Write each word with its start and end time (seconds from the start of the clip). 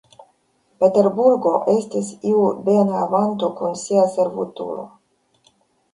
Peterburgo 0.83 1.51
estis 1.75 2.09
iu 2.31 2.41
bienhavanto 2.69 3.53
kun 3.61 3.79
sia 3.83 4.11
servutulo. 4.19 4.91